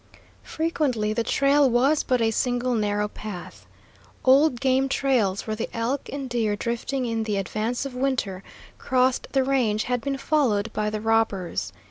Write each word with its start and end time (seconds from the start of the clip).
Frequently 0.41 1.13
the 1.13 1.23
trail 1.23 1.69
was 1.69 2.01
but 2.01 2.21
a 2.23 2.31
single 2.31 2.73
narrow 2.73 3.07
path. 3.07 3.67
Old 4.25 4.59
game 4.59 4.89
trails, 4.89 5.45
where 5.45 5.55
the 5.55 5.69
elk 5.77 6.09
and 6.11 6.27
deer, 6.27 6.55
drifting 6.55 7.05
in 7.05 7.21
the 7.21 7.37
advance 7.37 7.85
of 7.85 7.93
winter, 7.93 8.41
crossed 8.79 9.27
the 9.33 9.43
range, 9.43 9.83
had 9.83 10.01
been 10.01 10.17
followed 10.17 10.73
by 10.73 10.89
the 10.89 11.01
robbers. 11.01 11.71